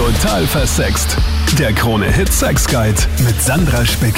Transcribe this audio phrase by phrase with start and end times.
[0.00, 1.14] Total versext.
[1.58, 4.14] Der Krone-Hit Sex Guide mit Sandra Spick.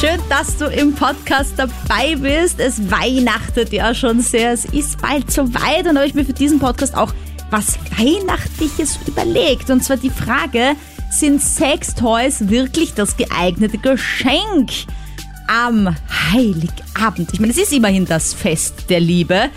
[0.00, 2.58] Schön, dass du im Podcast dabei bist.
[2.58, 4.50] Es weihnachtet ja schon sehr.
[4.50, 7.14] Es ist bald soweit und habe ich mir für diesen Podcast auch
[7.50, 9.70] was Weihnachtliches überlegt.
[9.70, 10.74] Und zwar die Frage,
[11.12, 14.72] sind Sextoys wirklich das geeignete Geschenk
[15.46, 15.94] am
[16.32, 17.32] Heiligabend?
[17.32, 19.48] Ich meine, es ist immerhin das Fest der Liebe.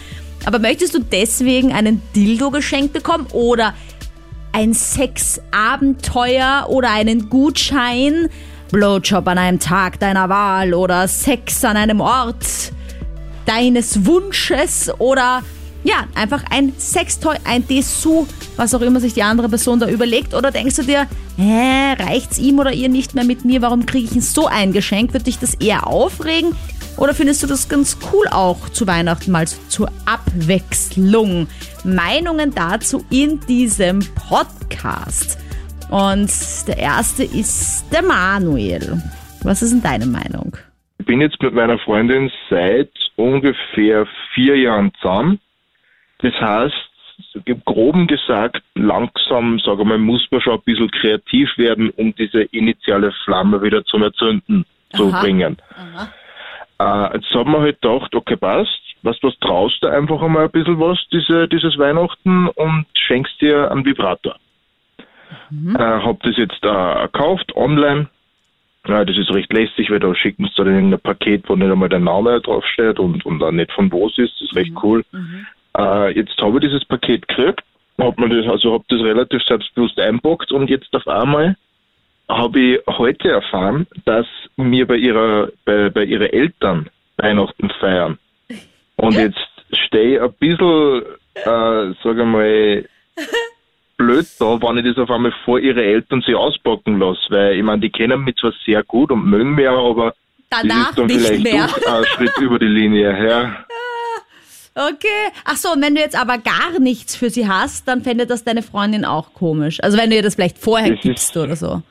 [0.46, 3.73] Aber möchtest du deswegen einen Dildo geschenkt bekommen oder
[4.54, 8.30] ein Sexabenteuer oder einen Gutschein?
[8.71, 12.71] Blowjob an einem Tag deiner Wahl oder Sex an einem Ort
[13.46, 15.44] deines Wunsches oder
[15.84, 20.34] ja, einfach ein Sextoy, ein Dessous, was auch immer sich die andere Person da überlegt.
[20.34, 23.61] Oder denkst du dir, hä, reicht's ihm oder ihr nicht mehr mit mir?
[23.61, 25.14] Warum kriege ich so ein Geschenk?
[25.14, 26.56] Wird dich das eher aufregen?
[26.97, 31.47] Oder findest du das ganz cool auch zu Weihnachten mal zur Abwechslung?
[31.83, 35.39] Meinungen dazu in diesem Podcast.
[35.89, 36.31] Und
[36.67, 39.02] der erste ist der Manuel.
[39.44, 40.55] Was ist denn deine Meinung?
[40.99, 45.39] Ich bin jetzt mit meiner Freundin seit ungefähr vier Jahren zusammen.
[46.19, 46.73] Das heißt,
[47.66, 53.11] groben gesagt, langsam, sage mal, muss man schon ein bisschen kreativ werden, um diese initiale
[53.25, 55.11] Flamme wieder zum Erzünden zu
[55.75, 56.09] Aha.
[56.79, 60.45] Äh, jetzt haben wir halt gedacht, okay, passt, weißt du was, traust du einfach einmal
[60.45, 64.35] ein bisschen was, diese, dieses Weihnachten und schenkst dir einen Vibrator.
[65.75, 68.07] Äh, hab das jetzt äh, gekauft, online.
[68.88, 71.89] Ja, das ist recht lästig, weil da schicken sie dann irgendein Paket, wo nicht einmal
[71.89, 74.33] der Name draufsteht und, und auch nicht von wo es ist.
[74.41, 75.05] Das ist recht cool.
[75.77, 77.63] Äh, jetzt habe ich dieses Paket gekriegt,
[77.97, 81.55] hab mir das, also hab das relativ selbstbewusst einpackt und jetzt auf einmal
[82.29, 88.17] habe ich heute erfahren, dass mir bei ihrer bei, bei ihren Eltern Weihnachten feiern.
[88.95, 89.38] Und jetzt
[89.88, 91.03] stehe ich ein bisschen,
[91.35, 92.85] äh, sage ich mal,
[93.97, 97.21] blöd da, wenn ich das auf einmal vor ihre Eltern sich auspacken lasse.
[97.30, 100.13] Weil ich meine, die kennen mich zwar sehr gut und mögen mich auch, aber
[100.49, 101.67] Danach das ist dann nicht vielleicht mehr.
[101.67, 103.27] doch ein Schritt über die Linie.
[103.27, 103.65] Ja.
[104.75, 105.31] Okay.
[105.45, 108.43] Ach so, und wenn du jetzt aber gar nichts für sie hast, dann fände das
[108.43, 109.80] deine Freundin auch komisch.
[109.83, 111.81] Also wenn du ihr das vielleicht vorher Das gibst oder so.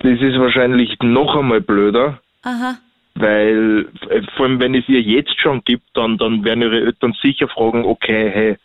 [0.00, 2.20] Das ist wahrscheinlich noch einmal blöder.
[2.42, 2.76] Aha.
[3.14, 7.14] Weil, äh, vor allem, wenn es ihr jetzt schon gibt, dann, dann werden ihre Eltern
[7.22, 8.56] sicher fragen, okay, hey,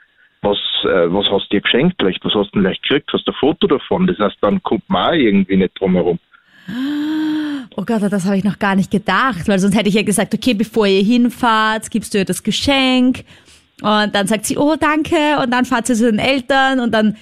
[0.41, 1.95] was, äh, was hast du dir geschenkt?
[1.99, 3.11] Vielleicht, was hast du denn vielleicht gekriegt?
[3.11, 4.07] Hast du ein Foto davon?
[4.07, 6.19] Das heißt, dann kommt man auch irgendwie nicht drum herum.
[7.75, 10.33] Oh Gott, das habe ich noch gar nicht gedacht, weil sonst hätte ich ja gesagt,
[10.33, 13.25] okay, bevor ihr hinfahrt, gibst du ihr das Geschenk.
[13.81, 17.17] Und dann sagt sie, oh danke, und dann fahrt sie zu den Eltern und dann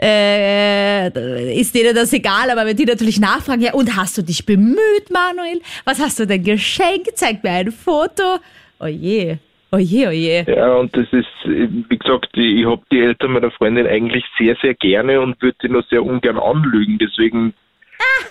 [0.00, 4.44] äh, ist denen das egal, aber wenn die natürlich nachfragen, ja, und hast du dich
[4.44, 5.60] bemüht, Manuel?
[5.84, 7.12] Was hast du denn geschenkt?
[7.16, 8.38] Zeig mir ein Foto.
[8.80, 9.36] Oh je,
[9.70, 10.44] oh je, oh je.
[10.46, 14.74] Ja, und das ist, wie gesagt, ich, habe die Eltern meiner Freundin eigentlich sehr, sehr
[14.74, 16.98] gerne und würde die nur sehr ungern anlügen.
[16.98, 17.54] Deswegen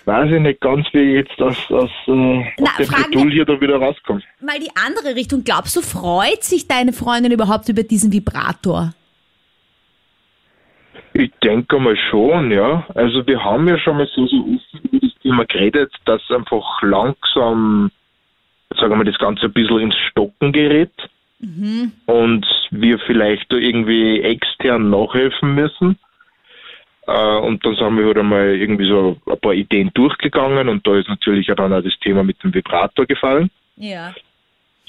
[0.06, 3.78] weiß ich nicht ganz, wie jetzt aus, aus, äh, Na, dem Geduld hier da wieder
[3.78, 4.22] rauskomme.
[4.41, 5.44] Mal die andere Richtung.
[5.44, 8.94] Glaubst du, freut sich deine Freundin überhaupt über diesen Vibrator?
[11.13, 12.85] Ich denke mal schon, ja.
[12.96, 16.81] Also wir haben ja schon mal so, so offen über das Thema geredet, dass einfach
[16.81, 17.91] langsam,
[18.75, 20.91] sagen wir mal, das Ganze ein bisschen ins Stocken gerät
[22.06, 26.00] und wir vielleicht da irgendwie extern nachhelfen müssen.
[27.06, 30.95] Äh, und dann sind wir halt einmal irgendwie so ein paar Ideen durchgegangen und da
[30.97, 33.50] ist natürlich auch dann auch das Thema mit dem Vibrator gefallen.
[33.75, 34.13] Ja.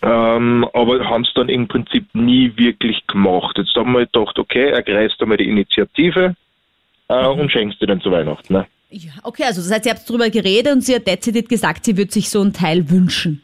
[0.05, 3.57] Ähm, aber haben es dann im Prinzip nie wirklich gemacht.
[3.57, 6.37] Jetzt haben wir gedacht, okay, ergreifst einmal die Initiative
[7.09, 8.53] äh, und schenkst dir dann zu Weihnachten.
[8.53, 8.67] Ne?
[8.91, 11.97] Ja, okay, also das heißt, ihr habt drüber geredet und sie hat dezidiert gesagt, sie
[11.97, 13.41] würde sich so ein Teil wünschen.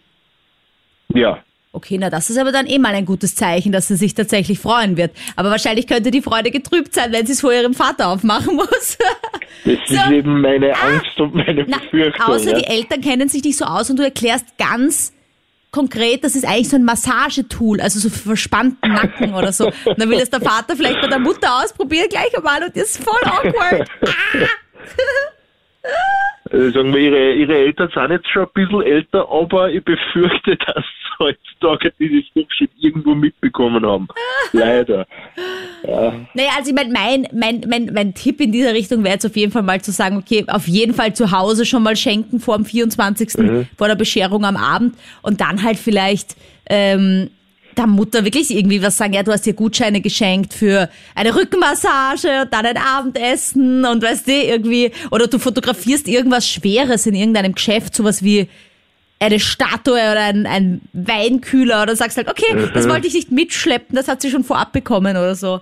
[1.15, 4.15] Ja, Okay, na das ist aber dann eh mal ein gutes Zeichen, dass sie sich
[4.15, 5.13] tatsächlich freuen wird.
[5.37, 8.99] Aber wahrscheinlich könnte die Freude getrübt sein, wenn sie es vor ihrem Vater aufmachen muss.
[9.65, 12.27] das ist eben meine Angst und meine na, Befürchtung.
[12.27, 12.59] außer ja.
[12.59, 15.13] die Eltern kennen sich nicht so aus und du erklärst ganz
[15.71, 19.67] konkret, das ist eigentlich so ein Massagetool, also so für verspannten Nacken oder so.
[19.67, 23.03] Und dann will es der Vater vielleicht bei der Mutter ausprobieren gleich einmal und ist
[23.03, 23.89] voll awkward.
[26.53, 30.57] Also sagen wir, ihre, ihre Eltern sind jetzt schon ein bisschen älter, aber ich befürchte,
[30.67, 34.09] dass sie heutzutage dieses schon irgendwo mitbekommen haben.
[34.53, 35.07] Leider.
[35.87, 36.13] Ja.
[36.35, 39.37] Naja, also ich meine, mein, mein, mein, mein Tipp in dieser Richtung wäre jetzt auf
[39.37, 42.57] jeden Fall mal zu sagen, okay, auf jeden Fall zu Hause schon mal schenken vor
[42.57, 43.67] dem 24.
[43.77, 46.37] vor der Bescherung am Abend und dann halt vielleicht
[46.69, 47.31] ähm,
[47.77, 52.43] der Mutter wirklich irgendwie was sagen, ja, du hast dir Gutscheine geschenkt für eine Rückenmassage
[52.43, 57.55] und dann ein Abendessen und weißt du, irgendwie, oder du fotografierst irgendwas Schweres in irgendeinem
[57.55, 58.49] Geschäft, sowas wie
[59.19, 63.95] eine Statue oder ein, ein Weinkühler oder sagst halt, okay, das wollte ich nicht mitschleppen,
[63.95, 65.61] das hat sie schon vorab bekommen oder so.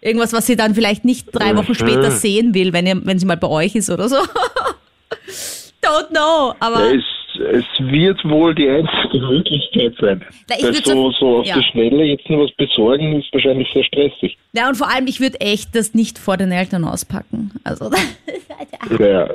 [0.00, 3.26] Irgendwas, was sie dann vielleicht nicht drei Wochen später sehen will, wenn, ihr, wenn sie
[3.26, 4.16] mal bei euch ist oder so.
[5.82, 6.92] Don't know, aber.
[6.92, 7.00] Ja,
[7.38, 10.24] es, es wird wohl die einzige Möglichkeit sein.
[10.48, 11.56] Na, ich Weil so, so- auf ja.
[11.58, 14.36] die Schnelle jetzt noch was besorgen, ist wahrscheinlich sehr stressig.
[14.52, 17.52] Ja, und vor allem, ich würde echt das nicht vor den Eltern auspacken.
[17.64, 17.90] Also,
[18.98, 19.28] Ja,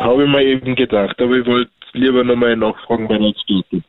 [0.00, 3.82] habe ich mir eben gedacht, aber ich wollte lieber nochmal nachfragen, weil jetzt geht.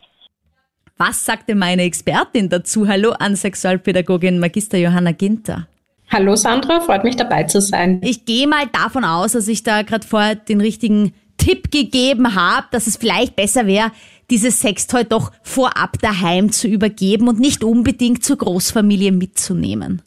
[0.98, 2.88] was sagte meine Expertin dazu?
[2.88, 5.68] Hallo an Sexualpädagogin Magister Johanna Ginter.
[6.12, 8.01] Hallo Sandra, freut mich dabei zu sein.
[8.04, 12.68] Ich gehe mal davon aus, dass ich da gerade vorher den richtigen Tipp gegeben habe,
[12.71, 13.91] dass es vielleicht besser wäre,
[14.30, 20.03] dieses Sextoy doch vorab daheim zu übergeben und nicht unbedingt zur Großfamilie mitzunehmen.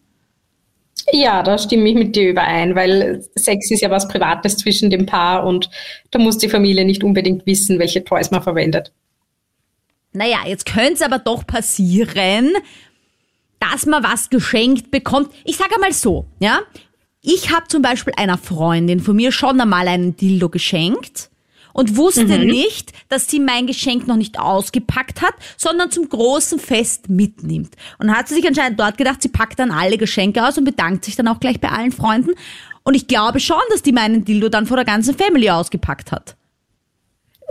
[1.11, 5.07] Ja, da stimme ich mit dir überein, weil Sex ist ja was Privates zwischen dem
[5.07, 5.69] Paar und
[6.13, 8.93] da muss die Familie nicht unbedingt wissen, welche Toys man verwendet.
[10.13, 12.53] Naja, jetzt könnte es aber doch passieren,
[13.59, 15.33] dass man was geschenkt bekommt.
[15.45, 16.61] Ich sage mal so, ja.
[17.23, 21.31] Ich habe zum Beispiel einer Freundin von mir schon einmal einen Dildo geschenkt
[21.73, 27.09] und wusste nicht, dass sie mein Geschenk noch nicht ausgepackt hat, sondern zum großen Fest
[27.09, 27.77] mitnimmt.
[27.99, 31.05] Und hat sie sich anscheinend dort gedacht, sie packt dann alle Geschenke aus und bedankt
[31.05, 32.33] sich dann auch gleich bei allen Freunden.
[32.83, 36.37] Und ich glaube schon, dass die meinen Dildo dann vor der ganzen Family ausgepackt hat.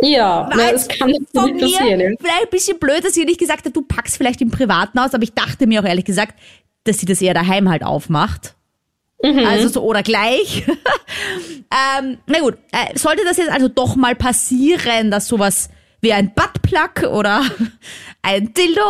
[0.02, 2.18] Ja, jetzt das kann von natürlich passieren.
[2.20, 5.14] vielleicht ein bisschen blöd, dass sie nicht gesagt hat, du packst vielleicht im Privaten aus,
[5.14, 6.38] aber ich dachte mir auch ehrlich gesagt,
[6.84, 8.56] dass sie das eher daheim halt aufmacht.
[9.24, 10.66] Also so oder gleich.
[10.68, 15.70] ähm, na gut, äh, sollte das jetzt also doch mal passieren, dass sowas
[16.02, 17.44] wie ein Buttplug oder
[18.22, 18.82] ein Dildo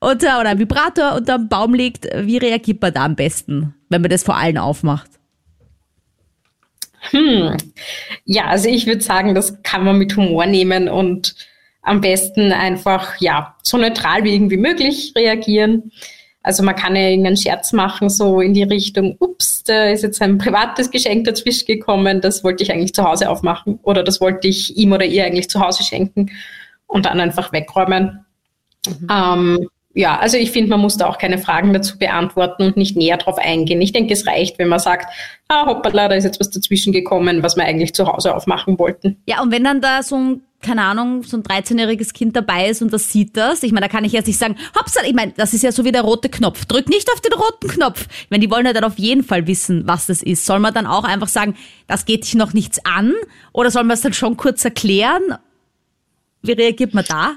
[0.00, 4.10] unter, oder ein Vibrator unterm Baum liegt, wie reagiert man da am besten, wenn man
[4.10, 5.10] das vor allen aufmacht?
[8.24, 11.34] Ja, also ich würde sagen, das kann man mit Humor nehmen und
[11.82, 15.92] am besten einfach, ja, so neutral wie irgendwie möglich reagieren.
[16.46, 20.22] Also man kann ja irgendeinen Scherz machen, so in die Richtung, ups, da ist jetzt
[20.22, 24.46] ein privates Geschenk dazwischen gekommen, das wollte ich eigentlich zu Hause aufmachen oder das wollte
[24.46, 26.30] ich ihm oder ihr eigentlich zu Hause schenken
[26.86, 28.24] und dann einfach wegräumen.
[29.10, 32.96] Ähm, ja, also ich finde, man muss da auch keine Fragen dazu beantworten und nicht
[32.96, 33.80] näher drauf eingehen.
[33.80, 35.12] Ich denke, es reicht, wenn man sagt,
[35.48, 39.20] ah, hoppala, da ist jetzt was dazwischen gekommen, was wir eigentlich zu Hause aufmachen wollten.
[39.26, 42.82] Ja, und wenn dann da so ein, keine Ahnung, so ein 13-jähriges Kind dabei ist
[42.82, 45.32] und das sieht das, ich meine, da kann ich jetzt nicht sagen, hoppsa, ich meine,
[45.36, 46.64] das ist ja so wie der rote Knopf.
[46.64, 48.08] Drück nicht auf den roten Knopf.
[48.24, 50.44] Ich meine, die wollen ja dann auf jeden Fall wissen, was das ist.
[50.44, 51.54] Soll man dann auch einfach sagen,
[51.86, 53.14] das geht dich noch nichts an?
[53.52, 55.22] Oder soll man es dann schon kurz erklären?
[56.42, 57.36] Wie reagiert man da?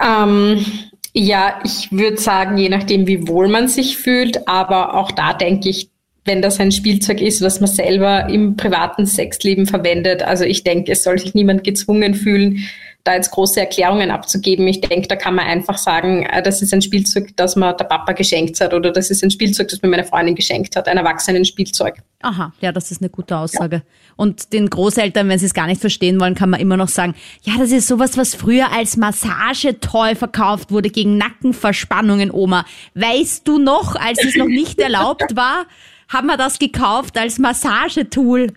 [0.00, 0.64] Ähm,
[1.12, 5.68] ja, ich würde sagen, je nachdem, wie wohl man sich fühlt, aber auch da denke
[5.68, 5.90] ich,
[6.28, 10.92] wenn das ein Spielzeug ist, was man selber im privaten Sexleben verwendet, also ich denke,
[10.92, 12.68] es soll sich niemand gezwungen fühlen,
[13.04, 14.68] da jetzt große Erklärungen abzugeben.
[14.68, 17.86] Ich denke, da kann man einfach sagen, äh, das ist ein Spielzeug, das mir der
[17.86, 20.98] Papa geschenkt hat oder das ist ein Spielzeug, das mir meine Freundin geschenkt hat, ein
[20.98, 21.96] Erwachsenen-Spielzeug.
[22.20, 23.82] Aha, ja, das ist eine gute Aussage.
[24.16, 27.14] Und den Großeltern, wenn sie es gar nicht verstehen wollen, kann man immer noch sagen,
[27.42, 32.66] ja, das ist sowas, was früher als Massagetoy verkauft wurde gegen Nackenverspannungen, Oma.
[32.94, 35.66] Weißt du noch, als es noch nicht erlaubt war,
[36.08, 38.48] haben wir das gekauft als Massagetool.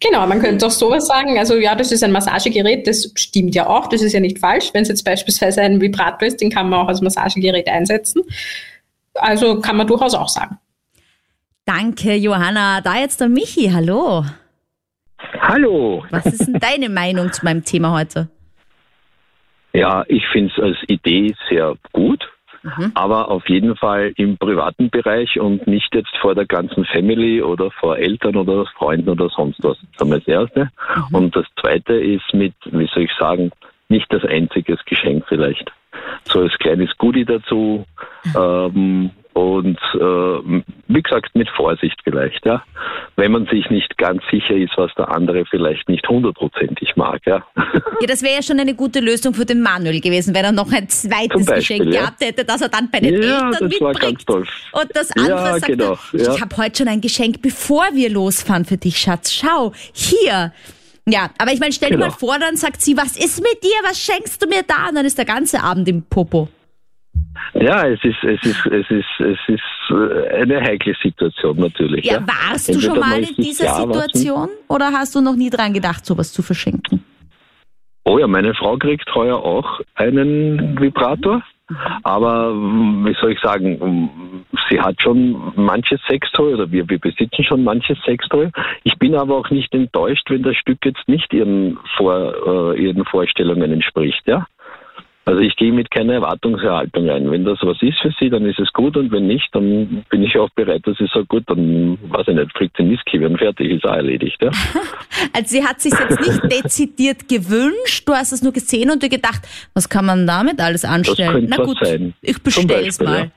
[0.00, 1.38] Genau, man könnte auch sowas sagen.
[1.38, 4.70] Also ja, das ist ein Massagegerät, das stimmt ja auch, das ist ja nicht falsch.
[4.74, 8.22] Wenn es jetzt beispielsweise ein Vibrator ist, den kann man auch als Massagegerät einsetzen.
[9.14, 10.58] Also kann man durchaus auch sagen.
[11.64, 12.80] Danke, Johanna.
[12.80, 14.24] Da jetzt der Michi, hallo.
[15.40, 16.04] Hallo.
[16.10, 18.28] Was ist denn deine Meinung zu meinem Thema heute?
[19.72, 22.28] Ja, ich finde es als Idee sehr gut,
[22.94, 27.70] aber auf jeden Fall im privaten Bereich und nicht jetzt vor der ganzen Family oder
[27.70, 29.78] vor Eltern oder Freunden oder sonst was.
[29.98, 30.70] Das ist das Erste.
[31.12, 33.50] Und das Zweite ist mit, wie soll ich sagen,
[33.88, 35.70] nicht das einziges Geschenk vielleicht.
[36.24, 37.84] So als kleines Goodie dazu.
[38.36, 42.62] Ähm, und äh, wie gesagt, mit Vorsicht vielleicht, ja.
[43.16, 47.44] Wenn man sich nicht ganz sicher ist, was der andere vielleicht nicht hundertprozentig mag, ja.
[48.00, 50.72] Ja, das wäre ja schon eine gute Lösung für den Manuel gewesen, wenn er noch
[50.72, 52.00] ein zweites Beispiel, Geschenk ja.
[52.02, 54.00] gehabt hätte, das er dann bei den Ja, Eltern das war mitbringt.
[54.00, 54.44] ganz toll.
[54.72, 56.32] Und das andere Ja, sagt genau, ja.
[56.34, 59.32] ich habe heute schon ein Geschenk, bevor wir losfahren für dich, Schatz.
[59.32, 60.52] Schau, hier.
[61.06, 62.06] Ja, aber ich meine, stell dir Genau.
[62.08, 64.88] mal vor, dann sagt sie, was ist mit dir, was schenkst du mir da?
[64.88, 66.48] Und dann ist der ganze Abend im Popo.
[67.54, 72.04] Ja, es ist, es ist, es ist, es ist äh, eine heikle Situation natürlich.
[72.04, 75.36] Ja, Ja, warst du Entweder schon mal in dieser was- Situation oder hast du noch
[75.36, 77.04] nie dran gedacht, sowas zu verschenken?
[78.04, 81.42] Oh ja, meine Frau kriegt heuer auch einen Vibrator.
[82.02, 86.98] Aber mm, wie soll ich sagen, mm, sie hat schon manches Sextoy oder wir, wir
[86.98, 88.50] besitzen schon manches Sextoy.
[88.82, 93.04] Ich bin aber auch nicht enttäuscht, wenn das Stück jetzt nicht ihren, Vor, äh, ihren
[93.06, 94.20] Vorstellungen entspricht.
[94.26, 94.46] Ja?
[95.24, 97.30] Also ich gehe mit keiner Erwartungshaltung rein.
[97.30, 100.22] Wenn das was ist für sie, dann ist es gut und wenn nicht, dann bin
[100.24, 103.38] ich auch bereit, dass sie sagt, gut, dann weiß ich nicht, fliegt sie Whisky und
[103.38, 104.42] fertig, ist auch erledigt.
[104.42, 104.50] Ja?
[105.32, 109.08] also sie hat sich jetzt nicht dezidiert gewünscht, du hast es nur gesehen und du
[109.08, 109.42] gedacht,
[109.74, 111.48] was kann man damit alles anstellen?
[111.48, 112.14] Das Na gut, sein.
[112.20, 113.30] ich bestelle es mal.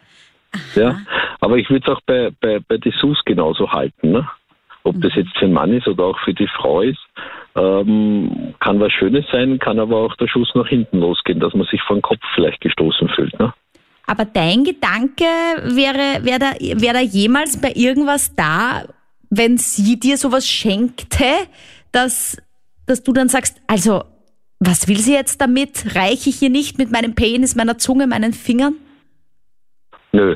[0.73, 0.81] Ja.
[0.81, 0.99] ja.
[1.39, 4.11] aber ich würde es auch bei, bei, bei Dessous genauso halten.
[4.11, 4.27] Ne?
[4.83, 5.21] Ob das mhm.
[5.21, 6.99] jetzt für den Mann ist oder auch für die Frau ist.
[7.55, 11.65] Ähm, kann was Schönes sein, kann aber auch der Schuss nach hinten losgehen, dass man
[11.67, 13.39] sich vor den Kopf vielleicht gestoßen fühlt.
[13.39, 13.53] Ne?
[14.07, 15.23] Aber dein Gedanke
[15.63, 18.83] wäre, wäre da, wäre da jemals bei irgendwas da,
[19.29, 21.25] wenn sie dir sowas schenkte,
[21.91, 22.37] dass,
[22.85, 24.03] dass du dann sagst, also,
[24.59, 25.95] was will sie jetzt damit?
[25.95, 28.75] Reiche ich ihr nicht mit meinem Penis, meiner Zunge, meinen Fingern?
[30.11, 30.35] Nö.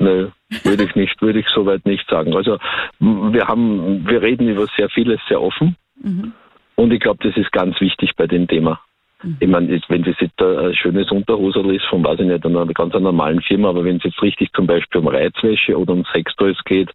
[0.00, 0.30] Nö,
[0.64, 2.34] würde ich nicht, würde ich soweit nicht sagen.
[2.34, 2.56] Also
[2.98, 5.76] wir haben, wir reden über sehr vieles sehr offen.
[6.00, 6.32] Mhm.
[6.76, 8.80] Und ich glaube, das ist ganz wichtig bei dem Thema.
[9.22, 9.36] Mhm.
[9.40, 12.94] Ich meine, wenn das jetzt ein schönes Unterhosel ist von, weiß ich nicht, einer ganz
[12.94, 16.90] normalen Firma, aber wenn es jetzt richtig zum Beispiel um Reizwäsche oder um Sextoys geht,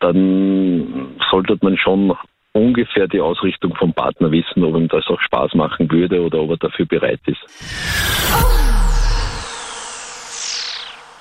[0.00, 2.14] dann sollte man schon
[2.52, 6.50] ungefähr die Ausrichtung vom Partner wissen, ob ihm das auch Spaß machen würde oder ob
[6.50, 7.40] er dafür bereit ist.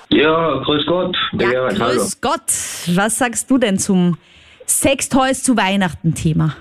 [0.10, 1.18] Ja, grüß Gott.
[1.40, 2.02] Ja, ja grüß hallo.
[2.22, 2.98] Gott.
[2.98, 4.18] Was sagst du denn zum
[4.68, 6.56] Sextoys zu Weihnachten Thema?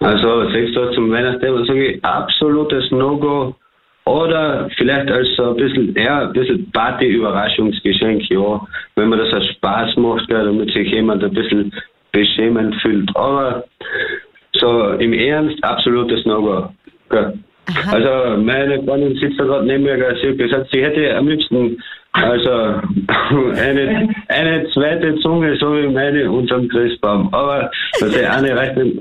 [0.00, 3.54] Also Sextoys zum Weihnachtsthema sage ich absolutes No-Go.
[4.06, 8.66] Oder vielleicht als ein bisschen, ja, ein bisschen Party-Überraschungsgeschenk, ja.
[8.96, 11.72] Wenn man das als Spaß macht, ja, damit sich jemand ein bisschen
[12.12, 13.14] beschämend fühlt.
[13.14, 13.64] Aber
[14.52, 16.70] so im Ernst absolutes No-Go.
[17.12, 17.32] Ja.
[17.90, 21.78] Also meine Freundin sitzt da gerade neben mir, sie hat gesagt, sie hätte am liebsten
[22.12, 22.50] also
[23.56, 27.32] eine, eine zweite Zunge, so wie meine unterm Christbaum.
[27.32, 28.98] Aber das ist eine reicht nicht,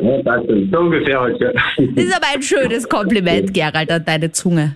[0.71, 1.41] so ungefähr halt.
[1.41, 1.51] Ja.
[1.51, 4.75] Das ist aber ein schönes Kompliment, Gerald, an deine Zunge.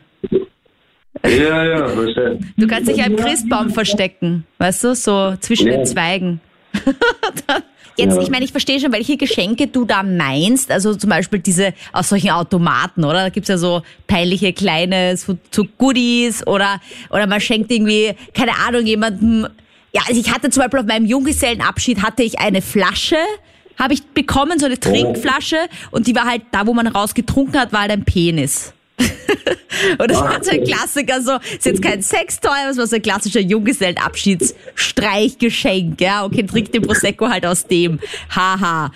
[1.24, 2.54] Ja, ja, denn?
[2.58, 5.78] Du kannst dich am Christbaum verstecken, weißt du, so zwischen ja.
[5.78, 6.42] den Zweigen.
[7.98, 8.22] Jetzt, ja.
[8.22, 10.72] ich meine, ich verstehe schon, welche Geschenke du da meinst.
[10.72, 13.20] Also zum Beispiel diese aus solchen Automaten, oder?
[13.24, 18.54] Da gibt's ja so peinliche kleine so, so Goodies oder, oder man schenkt irgendwie, keine
[18.68, 19.48] Ahnung, jemandem.
[19.94, 23.18] Ja, also ich hatte zum Beispiel auf meinem Junggesellenabschied hatte ich eine Flasche,
[23.78, 25.58] habe ich bekommen, so eine Trinkflasche,
[25.92, 28.74] und die war halt da, wo man rausgetrunken hat, war halt ein Penis.
[29.98, 32.96] Und das war so ein Klassiker, so, ist jetzt kein Sextoy, aber es war so
[32.96, 38.92] ein klassischer Junggesellenabschiedsstreichgeschenk, ja, okay, trink den Prosecco halt aus dem, haha.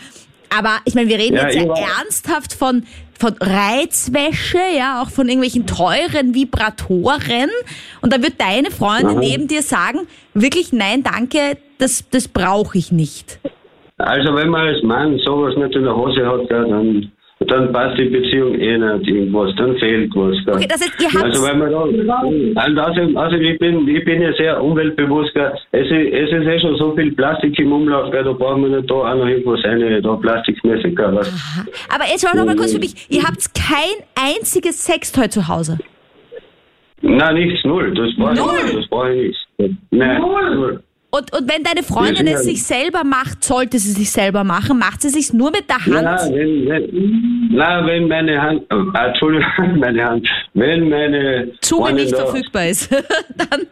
[0.56, 2.84] Aber ich meine, wir reden ja, jetzt ja ernsthaft von,
[3.20, 7.50] von Reizwäsche, ja, auch von irgendwelchen teuren Vibratoren.
[8.02, 12.92] Und da wird deine Freundin neben dir sagen, wirklich nein, danke, das, das brauche ich
[12.92, 13.40] nicht.
[13.98, 18.06] Also wenn man als Mann sowas nicht in der Hose hat, dann dann passt die
[18.06, 20.36] Beziehung eh nicht irgendwas, dann fehlt was.
[20.44, 20.56] Gell?
[20.56, 24.22] Okay, das heißt, ihr habt also wenn man da, also, also ich bin ich bin
[24.22, 25.54] ja sehr umweltbewusst, gell?
[25.72, 28.24] Es, ist, es ist eh schon so viel Plastik im Umlauf, gell?
[28.24, 30.96] da brauchen wir nicht da auch noch irgendwas rein, da plastikmäßig.
[30.96, 31.20] Gell?
[31.94, 35.78] Aber jetzt schau noch mal kurz für mich, ihr habt kein einziges Sextoy zu Hause?
[37.02, 39.78] Nein, nichts, null, das brauche ich, das brauche ich nicht.
[39.92, 40.56] Nein, null.
[40.56, 40.84] null.
[41.18, 45.02] Und, und wenn deine Freundin es sich selber macht, sollte sie sich selber machen, macht
[45.02, 46.04] sie sich nur mit der Hand?
[46.04, 49.46] Ja, wenn, wenn, na, wenn meine Hand, äh, Entschuldigung,
[49.80, 52.92] meine Hand, wenn meine Zunge Freundin nicht da, verfügbar ist,
[53.50, 53.66] dann.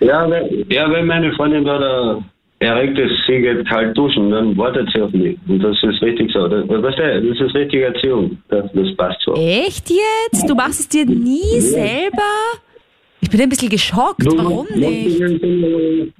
[0.00, 2.22] ja, wenn, ja, wenn meine Freundin da, da
[2.60, 5.36] erregt ist, sie geht kalt duschen, dann wartet sie auf mich.
[5.48, 6.46] Und das ist richtig so.
[6.46, 8.38] Das, weißt du, das ist richtige Erziehung.
[8.48, 9.34] Das, das passt so.
[9.34, 10.48] Echt jetzt?
[10.48, 11.60] Du machst es dir nie ja.
[11.60, 12.22] selber?
[13.24, 14.22] Ich bin ein bisschen geschockt.
[14.22, 15.18] Du, Warum nicht?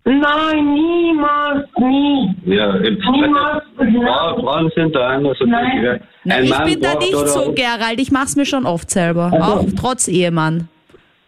[0.04, 2.34] Nein, niemals, nie.
[2.46, 3.62] Ja, niemals.
[3.76, 5.44] Frau, Frauen sind da so.
[5.44, 6.00] Nein.
[6.25, 8.00] Nein, ich bin da nicht so, Gerald.
[8.00, 9.30] Ich mache es mir schon oft selber.
[9.30, 9.44] Also.
[9.44, 10.68] Auch trotz Ehemann.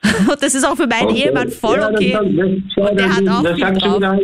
[0.02, 1.25] Und das ist auch für meinen okay.
[1.26, 2.12] Ehemann voll okay.
[2.12, 2.33] Ja, das,
[2.75, 4.21] das, Und der hat auch viel drauf.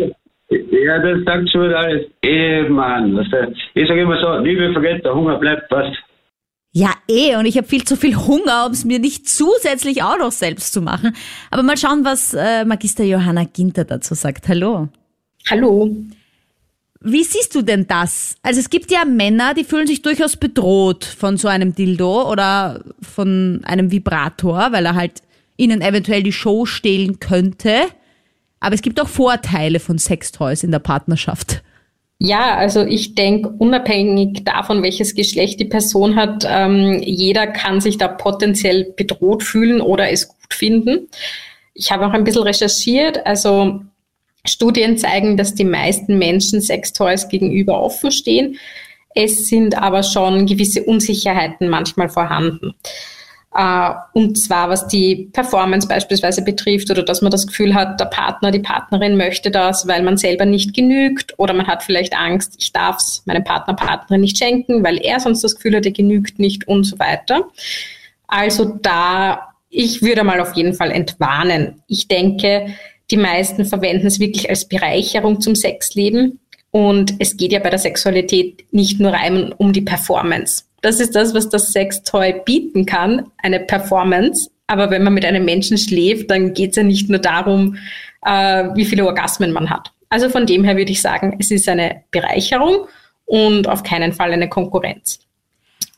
[0.49, 2.07] Ja, das sagt schon alles.
[2.23, 3.29] Ehemann.
[3.75, 5.99] Ich sage immer so, Liebe vergeht, der Hunger bleibt fast.
[6.75, 10.19] Ja, eh, und ich habe viel zu viel Hunger, um es mir nicht zusätzlich auch
[10.19, 11.15] noch selbst zu machen.
[11.51, 14.49] Aber mal schauen, was äh, Magister Johanna Ginter dazu sagt.
[14.49, 14.89] Hallo.
[15.51, 15.95] Hallo.
[17.05, 18.37] Wie siehst du denn das?
[18.43, 22.83] Also es gibt ja Männer, die fühlen sich durchaus bedroht von so einem Dildo oder
[23.03, 25.21] von einem Vibrator, weil er halt
[25.57, 27.83] ihnen eventuell die Show stehlen könnte.
[28.61, 31.63] Aber es gibt auch Vorteile von Sextoys in der Partnerschaft.
[32.25, 37.99] Ja, also ich denke, unabhängig davon, welches Geschlecht die Person hat, ähm, jeder kann sich
[37.99, 41.09] da potenziell bedroht fühlen oder es gut finden.
[41.75, 43.27] Ich habe auch ein bisschen recherchiert.
[43.27, 43.81] Also
[44.45, 48.57] Studien zeigen, dass die meisten Menschen Sextoys gegenüber offen stehen.
[49.17, 52.73] Es sind aber schon gewisse Unsicherheiten manchmal vorhanden.
[53.55, 58.07] Äh, und zwar was die Performance beispielsweise betrifft oder dass man das Gefühl hat, der
[58.07, 62.55] Partner, die Partnerin möchte das, weil man selber nicht genügt oder man hat vielleicht Angst,
[62.59, 65.93] ich darf es meinem Partner, Partnerin nicht schenken, weil er sonst das Gefühl hat, er
[65.93, 67.49] genügt nicht und so weiter.
[68.27, 71.83] Also da, ich würde mal auf jeden Fall entwarnen.
[71.87, 72.75] Ich denke,
[73.11, 76.41] die meisten verwenden es wirklich als Bereicherung zum Sexleben.
[76.71, 80.65] Und es geht ja bei der Sexualität nicht nur rein um die Performance.
[80.83, 84.51] Das ist das, was das Sextoy bieten kann, eine Performance.
[84.67, 87.77] Aber wenn man mit einem Menschen schläft, dann geht es ja nicht nur darum,
[88.25, 89.93] äh, wie viele Orgasmen man hat.
[90.09, 92.87] Also von dem her würde ich sagen, es ist eine Bereicherung
[93.25, 95.21] und auf keinen Fall eine Konkurrenz.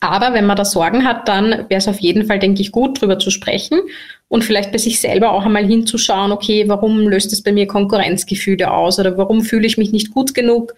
[0.00, 2.98] Aber wenn man da Sorgen hat, dann wäre es auf jeden Fall, denke ich, gut,
[2.98, 3.80] darüber zu sprechen
[4.28, 8.70] und vielleicht bei sich selber auch einmal hinzuschauen, okay, warum löst es bei mir Konkurrenzgefühle
[8.70, 10.74] aus oder warum fühle ich mich nicht gut genug?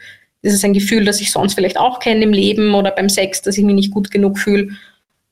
[0.46, 3.42] Das ist ein Gefühl, das ich sonst vielleicht auch kenne im Leben oder beim Sex,
[3.42, 4.68] dass ich mich nicht gut genug fühle.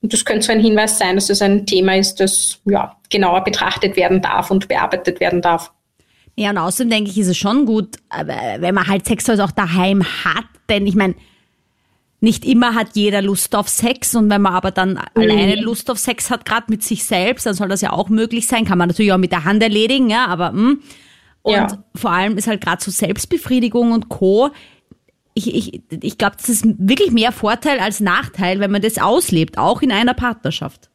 [0.02, 3.44] Und das könnte so ein Hinweis sein, dass das ein Thema ist, das ja, genauer
[3.44, 5.71] betrachtet werden darf und bearbeitet werden darf.
[6.35, 10.02] Ja, und außerdem denke ich, ist es schon gut, wenn man halt Sex auch daheim
[10.02, 11.14] hat, denn ich meine,
[12.21, 14.99] nicht immer hat jeder Lust auf Sex und wenn man aber dann mhm.
[15.14, 18.49] alleine Lust auf Sex hat, gerade mit sich selbst, dann soll das ja auch möglich
[18.49, 18.64] sein.
[18.64, 20.59] Kann man natürlich auch mit der Hand erledigen, ja, aber mh.
[20.59, 20.83] Hm.
[21.42, 21.85] und ja.
[21.94, 24.50] vor allem ist halt gerade so Selbstbefriedigung und Co.
[25.34, 29.58] Ich, ich, ich glaube, das ist wirklich mehr Vorteil als Nachteil, wenn man das auslebt,
[29.58, 30.90] auch in einer Partnerschaft.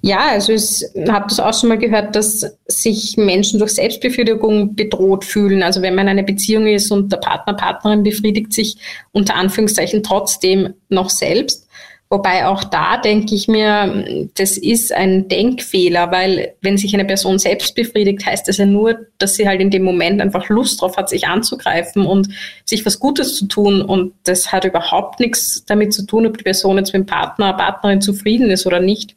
[0.00, 5.24] Ja, also ich habe das auch schon mal gehört, dass sich Menschen durch Selbstbefriedigung bedroht
[5.24, 5.62] fühlen.
[5.62, 8.76] Also wenn man in einer Beziehung ist und der Partner, Partnerin befriedigt sich
[9.12, 11.65] unter Anführungszeichen trotzdem noch selbst.
[12.08, 17.40] Wobei auch da denke ich mir, das ist ein Denkfehler, weil wenn sich eine Person
[17.40, 20.96] selbst befriedigt, heißt das ja nur, dass sie halt in dem Moment einfach Lust drauf
[20.96, 22.28] hat, sich anzugreifen und
[22.64, 23.82] sich was Gutes zu tun.
[23.82, 27.52] Und das hat überhaupt nichts damit zu tun, ob die Person jetzt mit dem Partner,
[27.54, 29.16] Partnerin zufrieden ist oder nicht.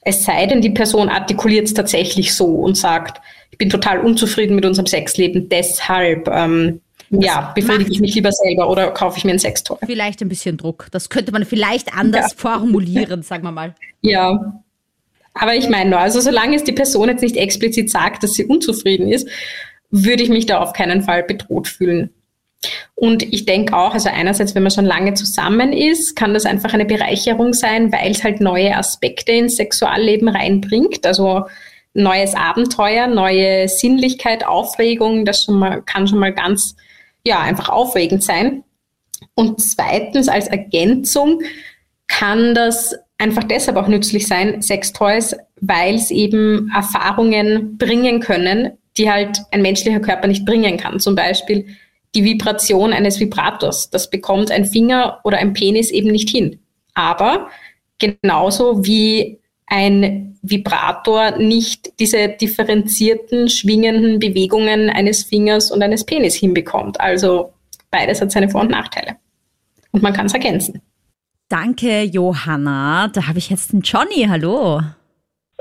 [0.00, 3.20] Es sei denn, die Person artikuliert es tatsächlich so und sagt,
[3.52, 6.80] ich bin total unzufrieden mit unserem Sexleben, deshalb ähm,
[7.20, 9.78] ja, befriedige ich mich lieber selber oder kaufe ich mir ein Sextoy.
[9.84, 10.88] Vielleicht ein bisschen Druck.
[10.90, 12.36] Das könnte man vielleicht anders ja.
[12.36, 13.74] formulieren, sagen wir mal.
[14.00, 14.62] Ja.
[15.34, 18.44] Aber ich meine nur, also solange es die Person jetzt nicht explizit sagt, dass sie
[18.44, 19.28] unzufrieden ist,
[19.90, 22.10] würde ich mich da auf keinen Fall bedroht fühlen.
[22.94, 26.72] Und ich denke auch, also einerseits, wenn man schon lange zusammen ist, kann das einfach
[26.72, 31.04] eine Bereicherung sein, weil es halt neue Aspekte ins Sexualleben reinbringt.
[31.04, 31.46] Also
[31.94, 36.76] neues Abenteuer, neue Sinnlichkeit, Aufregung, das schon mal, kann schon mal ganz,
[37.26, 38.64] ja, einfach aufregend sein.
[39.34, 41.42] Und zweitens, als Ergänzung
[42.08, 49.10] kann das einfach deshalb auch nützlich sein, Sextoys, weil es eben Erfahrungen bringen können, die
[49.10, 51.00] halt ein menschlicher Körper nicht bringen kann.
[51.00, 51.66] Zum Beispiel
[52.14, 53.90] die Vibration eines Vibrators.
[53.90, 56.58] Das bekommt ein Finger oder ein Penis eben nicht hin.
[56.94, 57.48] Aber
[57.98, 59.38] genauso wie
[59.72, 67.00] ein Vibrator nicht diese differenzierten, schwingenden Bewegungen eines Fingers und eines Penis hinbekommt.
[67.00, 67.54] Also
[67.90, 69.16] beides hat seine Vor- und Nachteile.
[69.92, 70.82] Und man kann es ergänzen.
[71.48, 73.08] Danke, Johanna.
[73.08, 74.26] Da habe ich jetzt einen Johnny.
[74.28, 74.82] Hallo.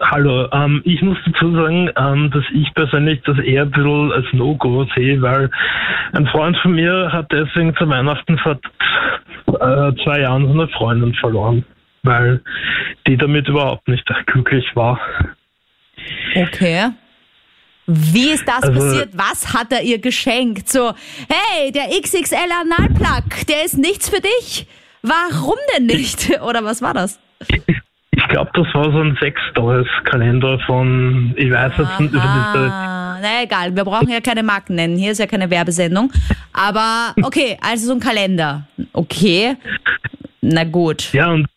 [0.01, 4.25] Hallo, ähm, ich muss dazu sagen, ähm, dass ich persönlich das eher ein bisschen als
[4.33, 5.49] No-Go sehe, weil
[6.13, 11.63] ein Freund von mir hat deswegen zu Weihnachten vor äh, zwei Jahren seine Freundin verloren,
[12.03, 12.41] weil
[13.07, 14.99] die damit überhaupt nicht glücklich war.
[16.35, 16.91] Okay.
[17.87, 19.09] Wie ist das also, passiert?
[19.13, 20.69] Was hat er ihr geschenkt?
[20.69, 20.93] So,
[21.29, 24.67] hey, der XXL Analplug, der ist nichts für dich.
[25.01, 26.29] Warum denn nicht?
[26.41, 27.19] Oder was war das?
[28.11, 32.23] Ich glaube, das war so ein Sechstages-Kalender von, ich weiß jetzt nicht, über
[33.21, 34.97] Na egal, wir brauchen ja keine Marken nennen.
[34.97, 36.11] Hier ist ja keine Werbesendung.
[36.53, 38.67] Aber okay, also so ein Kalender.
[38.93, 39.57] Okay.
[40.41, 41.11] Na gut.
[41.13, 41.47] Ja, und,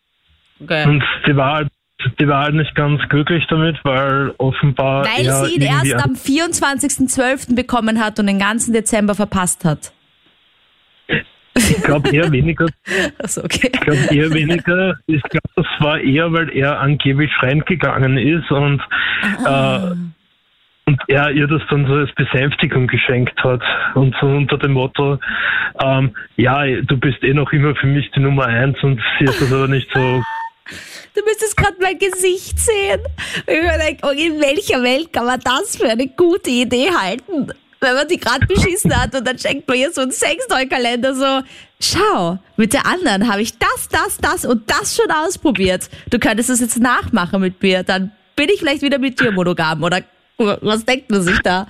[0.61, 0.89] okay.
[0.89, 1.69] und die war halt
[2.21, 5.07] die war halt nicht ganz glücklich damit, weil offenbar.
[5.07, 7.55] Weil sie ihn erst am 24.12.
[7.55, 9.93] bekommen hat und den ganzen Dezember verpasst hat.
[11.57, 12.67] Ich glaube eher weniger.
[13.19, 13.71] Also okay.
[13.73, 14.97] Ich glaube eher weniger.
[15.07, 18.83] Ich glaube, das war eher, weil er angeblich fremdgegangen ist und,
[19.45, 19.93] ah.
[19.93, 19.97] äh,
[20.87, 23.63] und er ihr das dann so als Besänftigung geschenkt hat.
[23.95, 25.19] Und so unter dem Motto,
[25.83, 29.53] ähm, ja, du bist eh noch immer für mich die Nummer eins und sie ist
[29.53, 30.23] aber nicht so
[31.15, 33.01] Du müsstest gerade mein Gesicht sehen.
[33.47, 37.53] Ich denke, oh, in welcher Welt kann man das für eine gute Idee halten?
[37.85, 41.43] wenn man die gerade beschissen hat und dann schenkt man ihr so einen Sextoy-Kalender so,
[41.81, 45.89] schau, mit der anderen habe ich das, das, das und das schon ausprobiert.
[46.11, 49.83] Du könntest es jetzt nachmachen mit mir, dann bin ich vielleicht wieder mit dir monogam
[49.83, 50.03] oder
[50.39, 51.69] was denkt man sich da?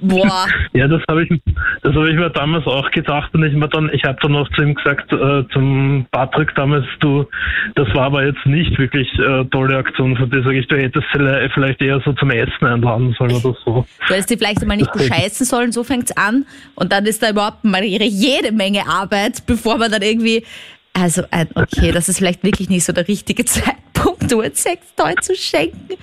[0.00, 0.46] Boah.
[0.72, 1.42] Ja, das habe ich,
[1.82, 4.48] das habe ich mir damals auch gedacht und ich mir dann, ich habe dann auch
[4.50, 7.26] zu ihm gesagt, äh, zum Patrick damals, du,
[7.74, 11.06] das war aber jetzt nicht wirklich äh, tolle Aktion von dir, sag ich, du hättest
[11.12, 13.84] sie vielleicht eher so zum Essen einladen sollen oder so.
[14.06, 17.30] Du hättest die vielleicht einmal nicht bescheißen sollen, so fängt's an und dann ist da
[17.30, 20.44] überhaupt mal jede Menge Arbeit, bevor man dann irgendwie
[20.92, 25.14] also, äh, okay, das ist vielleicht wirklich nicht so der richtige Zeitpunkt, um ein Sextoy
[25.20, 25.96] zu schenken.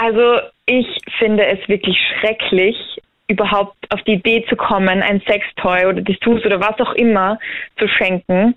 [0.00, 0.86] Also ich
[1.18, 2.74] finde es wirklich schrecklich,
[3.28, 7.38] überhaupt auf die Idee zu kommen, ein Sextoy oder Dessous oder was auch immer
[7.78, 8.54] zu schenken.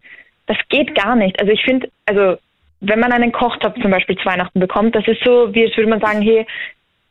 [0.48, 1.38] Das geht gar nicht.
[1.42, 2.38] Also ich finde, also
[2.80, 5.90] wenn man einen Kochtopf zum Beispiel zu Weihnachten bekommt, das ist so, wie als würde
[5.90, 6.48] man sagen, hey,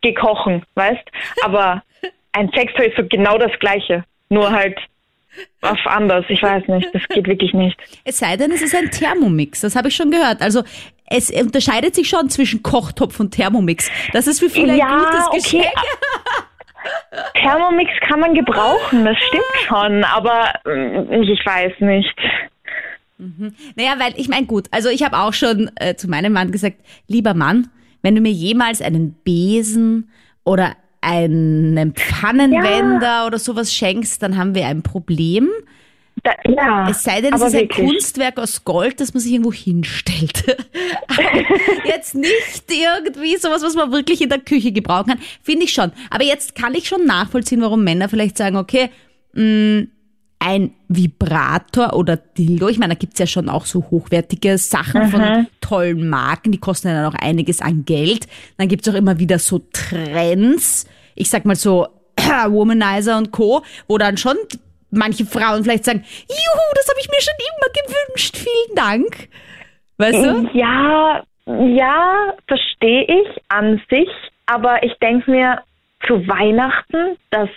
[0.01, 1.05] geh kochen, weißt?
[1.45, 1.83] Aber
[2.33, 4.79] ein Sextoy ist so genau das Gleiche, nur halt
[5.61, 6.25] auf anders.
[6.29, 7.79] Ich weiß nicht, das geht wirklich nicht.
[8.05, 10.41] Es sei denn, es ist ein Thermomix, das habe ich schon gehört.
[10.41, 10.63] Also
[11.13, 13.91] es unterscheidet sich schon zwischen Kochtopf und Thermomix.
[14.13, 15.67] Das ist für viele ja, ein gutes Geschenk.
[15.67, 17.33] Okay.
[17.41, 22.17] Thermomix kann man gebrauchen, das stimmt schon, aber mm, ich weiß nicht.
[23.19, 23.55] Mhm.
[23.77, 26.79] Naja, weil ich meine, gut, also ich habe auch schon äh, zu meinem Mann gesagt,
[27.07, 27.69] lieber Mann,
[28.03, 30.11] wenn du mir jemals einen Besen
[30.45, 33.27] oder einen Pfannenwender ja.
[33.27, 35.51] oder sowas schenkst, dann haben wir ein Problem.
[36.23, 37.79] Da, ja, es sei denn, es ist wirklich.
[37.81, 40.45] ein Kunstwerk aus Gold, das man sich irgendwo hinstellt.
[41.85, 45.19] jetzt nicht irgendwie sowas, was man wirklich in der Küche gebrauchen kann.
[45.43, 45.91] Finde ich schon.
[46.11, 48.91] Aber jetzt kann ich schon nachvollziehen, warum Männer vielleicht sagen, okay,
[49.33, 49.89] mh, mm,
[50.45, 55.11] ein Vibrator oder Dildo, ich meine, da gibt's ja schon auch so hochwertige Sachen mhm.
[55.11, 58.27] von tollen Marken, die kosten ja dann auch einiges an Geld.
[58.59, 61.87] Dann gibt's auch immer wieder so Trends, ich sag mal so
[62.49, 64.37] Womanizer und Co., wo dann schon
[64.93, 69.29] manche Frauen vielleicht sagen, juhu, das habe ich mir schon immer gewünscht, vielen Dank.
[69.99, 70.51] Weißt du?
[70.57, 74.09] Ja, ja, verstehe ich an sich,
[74.47, 75.63] aber ich denke mir,
[76.07, 77.49] zu Weihnachten, das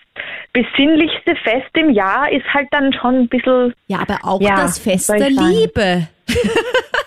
[0.53, 3.73] besinnlichste Fest im Jahr, ist halt dann schon ein bisschen.
[3.87, 6.07] Ja, aber auch ja, das Fest der Liebe.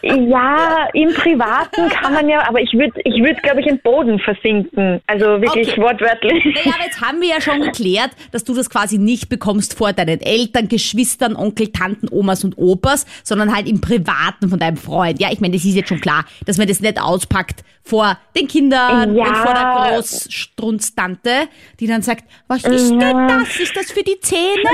[0.03, 4.19] Ja, im Privaten kann man ja, aber ich würde, ich würde, glaube ich, im Boden
[4.21, 5.01] versinken.
[5.07, 5.81] Also wirklich okay.
[5.81, 6.45] wortwörtlich.
[6.45, 9.93] Naja, aber jetzt haben wir ja schon geklärt, dass du das quasi nicht bekommst vor
[9.93, 15.21] deinen Eltern, Geschwistern, Onkel, Tanten, Omas und Opas, sondern halt im Privaten von deinem Freund.
[15.21, 18.47] Ja, ich meine, das ist jetzt schon klar, dass man das nicht auspackt vor den
[18.47, 19.27] Kindern ja.
[19.27, 21.49] und vor der Großstrunztante,
[21.81, 23.59] die dann sagt, was ist denn das?
[23.59, 24.71] Ist das für die Zähne?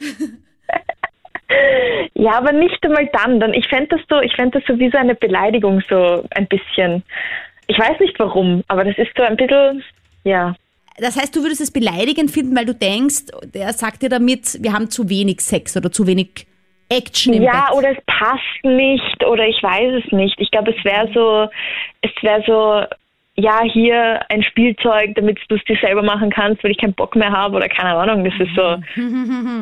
[2.14, 3.40] Ja, aber nicht einmal dann.
[3.40, 6.46] dann ich fände das so, ich fände das so wie so eine Beleidigung, so ein
[6.46, 7.02] bisschen.
[7.66, 9.82] Ich weiß nicht warum, aber das ist so ein bisschen,
[10.24, 10.54] ja.
[10.98, 14.72] Das heißt, du würdest es beleidigend finden, weil du denkst, der sagt dir damit, wir
[14.72, 16.46] haben zu wenig Sex oder zu wenig
[16.90, 17.76] Action im Ja, Bett.
[17.78, 20.34] oder es passt nicht oder ich weiß es nicht.
[20.40, 21.48] Ich glaube, es wäre so,
[22.00, 22.84] es wäre so,
[23.40, 27.14] ja, hier ein Spielzeug, damit du es dir selber machen kannst, weil ich keinen Bock
[27.14, 28.24] mehr habe oder keine Ahnung.
[28.24, 28.62] Das ist so,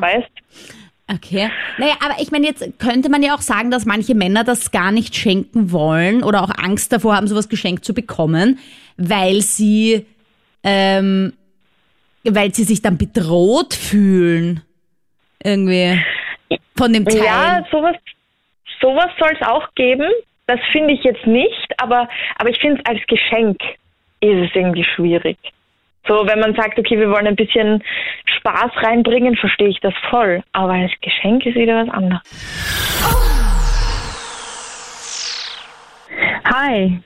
[0.01, 0.29] weißt
[1.09, 1.51] Okay.
[1.79, 4.91] Naja, aber ich meine, jetzt könnte man ja auch sagen, dass manche Männer das gar
[4.91, 8.59] nicht schenken wollen oder auch Angst davor haben, sowas geschenkt zu bekommen,
[8.97, 10.05] weil sie,
[10.65, 11.33] ähm,
[12.25, 14.63] weil sie sich dann bedroht fühlen.
[15.43, 16.03] Irgendwie.
[16.77, 17.25] Von dem Teil.
[17.25, 17.97] Ja, sowas,
[18.81, 20.11] sowas soll es auch geben.
[20.49, 23.61] Das finde ich jetzt nicht, aber, aber ich finde es als Geschenk
[24.21, 25.39] ist es irgendwie schwierig.
[26.07, 27.83] So, wenn man sagt, okay, wir wollen ein bisschen
[28.39, 30.43] Spaß reinbringen, verstehe ich das voll.
[30.53, 32.23] Aber als Geschenk ist wieder was anderes.
[36.45, 37.01] Hi.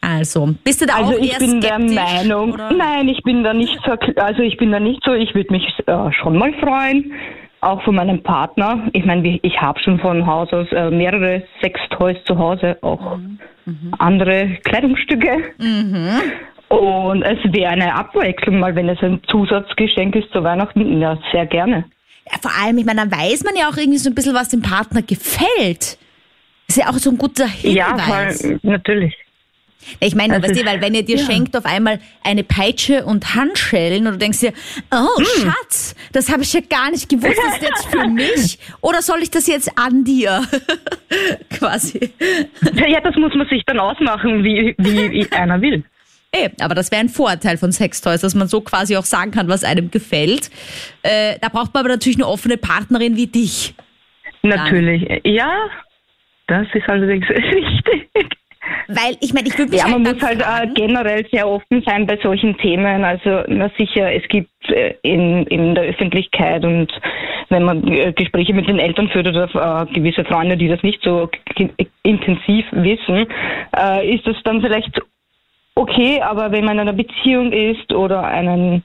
[0.00, 2.72] Also, bist du da also auch ich bin der Meinung, oder?
[2.72, 5.64] nein, ich bin da nicht so, also ich bin da nicht so, ich würde mich
[5.86, 7.12] äh, schon mal freuen,
[7.60, 8.88] auch von meinem Partner.
[8.94, 13.38] Ich meine, ich habe schon von Haus aus äh, mehrere Sextoys zu Hause, auch mhm.
[13.66, 13.94] Mhm.
[13.98, 15.36] andere Kleidungsstücke.
[15.58, 16.08] Mhm.
[16.70, 21.44] Und es wäre eine Abwechslung, mal wenn es ein Zusatzgeschenk ist zu Weihnachten, ja, sehr
[21.46, 21.84] gerne.
[22.30, 24.50] Ja, vor allem, ich meine, dann weiß man ja auch irgendwie so ein bisschen, was
[24.50, 25.98] dem Partner gefällt.
[26.68, 27.74] Ist ja auch so ein guter Hinweis.
[27.74, 29.16] Ja, voll, natürlich.
[29.98, 31.24] Ich meine, also, weißt du, weil wenn ihr dir ja.
[31.24, 34.52] schenkt auf einmal eine Peitsche und Handschellen und du denkst dir,
[34.92, 35.24] oh hm.
[35.24, 39.20] Schatz, das habe ich ja gar nicht gewusst, das ist jetzt für mich oder soll
[39.22, 40.44] ich das jetzt an dir?
[41.50, 42.12] Quasi.
[42.86, 45.82] Ja, das muss man sich dann ausmachen, wie, wie einer will.
[46.32, 49.32] Ey, eh, aber das wäre ein Vorteil von Sextoys, dass man so quasi auch sagen
[49.32, 50.50] kann, was einem gefällt.
[51.02, 53.74] Äh, da braucht man aber natürlich eine offene Partnerin wie dich.
[54.42, 55.06] Natürlich.
[55.08, 55.20] Dann.
[55.24, 55.52] Ja,
[56.46, 58.26] das ist allerdings richtig.
[58.88, 61.82] Weil ich meine, ich würde mich Ja, halt man muss halt äh, generell sehr offen
[61.84, 63.04] sein bei solchen Themen.
[63.04, 66.92] Also na sicher, es gibt äh, in, in der Öffentlichkeit und
[67.48, 71.02] wenn man äh, Gespräche mit den Eltern führt oder äh, gewisse Freunde, die das nicht
[71.02, 71.28] so
[72.02, 73.26] intensiv wissen,
[73.76, 75.00] äh, ist es dann vielleicht
[75.80, 78.82] okay, aber wenn man in einer Beziehung ist oder einen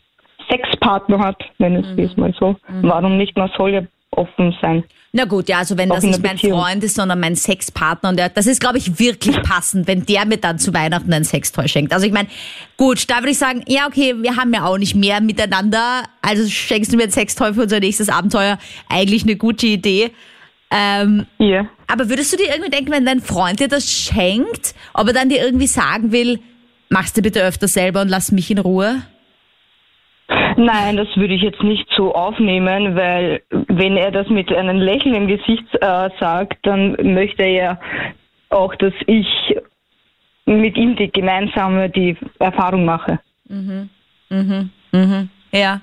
[0.50, 3.36] Sexpartner hat, nennen wir es mal so, warum nicht?
[3.36, 3.82] Man soll ja
[4.12, 4.84] offen sein.
[5.18, 6.60] Na gut, ja, also wenn Auch das nicht mein Beziehung.
[6.60, 10.26] Freund ist, sondern mein Sexpartner und der, das ist, glaube ich, wirklich passend, wenn der
[10.26, 11.94] mir dann zu Weihnachten ein Sextoy schenkt.
[11.94, 12.28] Also ich meine,
[12.76, 16.48] gut, da würde ich sagen, ja, okay, wir haben ja auch nicht mehr miteinander, also
[16.50, 18.58] schenkst du mir ein Sextoy für unser nächstes Abenteuer,
[18.90, 20.12] eigentlich eine gute Idee.
[20.72, 21.66] Ähm, Ja.
[21.88, 25.30] aber würdest du dir irgendwie denken, wenn dein Freund dir das schenkt, ob er dann
[25.30, 26.40] dir irgendwie sagen will,
[26.96, 29.02] machst du bitte öfter selber und lass mich in Ruhe?
[30.56, 35.14] Nein, das würde ich jetzt nicht so aufnehmen, weil wenn er das mit einem Lächeln
[35.14, 37.80] im Gesicht äh, sagt, dann möchte er ja
[38.50, 39.28] auch, dass ich
[40.46, 43.20] mit ihm die gemeinsame die Erfahrung mache.
[43.50, 43.90] Mhm.
[44.30, 45.30] Mhm.
[45.52, 45.82] Ja.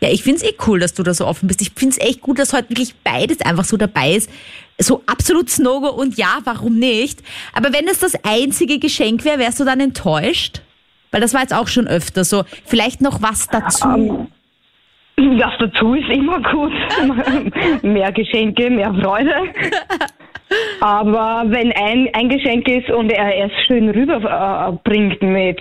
[0.00, 1.60] Ja, ich find's eh cool, dass du da so offen bist.
[1.62, 4.30] Ich find's echt gut, dass heute wirklich beides einfach so dabei ist.
[4.78, 7.22] So absolut No-Go und ja, warum nicht?
[7.52, 10.62] Aber wenn es das einzige Geschenk wäre, wärst du dann enttäuscht?
[11.10, 12.44] Weil das war jetzt auch schon öfter so.
[12.64, 14.28] Vielleicht noch was dazu.
[15.16, 16.72] Was dazu ist immer gut.
[17.82, 19.34] mehr Geschenke, mehr Freude.
[20.80, 25.60] Aber wenn ein, ein Geschenk ist und er es schön rüberbringt mit,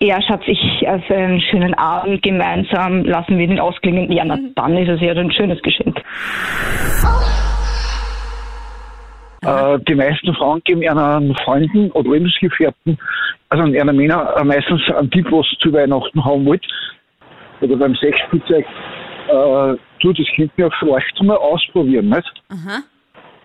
[0.00, 4.76] ja, Schatz, ich, also einen schönen Abend gemeinsam, lassen wir den ausklingen, ja, na, dann
[4.76, 6.00] ist es ja ein schönes Geschenk.
[9.42, 12.98] Äh, die meisten Frauen geben ihren Freunden oder Lebensgefährten,
[13.48, 16.64] also an ihren Männer, äh, meistens einen Tipp, was sie zu Weihnachten haben wollt.
[17.60, 18.66] Oder beim Sexspielzeug,
[19.28, 22.42] äh, du, das könnt ihr vielleicht mal ausprobieren, nicht?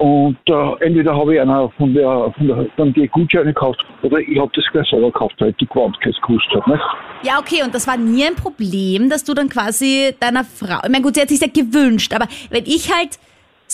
[0.03, 4.19] Und äh, entweder habe ich einer von der, von der, dann die Gutscheine gekauft oder
[4.19, 6.83] ich habe das gleich selber gekauft, weil die Quantität gekostet hat, nicht?
[7.23, 10.89] Ja, okay, und das war nie ein Problem, dass du dann quasi deiner Frau, ich
[10.89, 13.17] meine, gut, sie hat sich ja gewünscht, aber wenn ich halt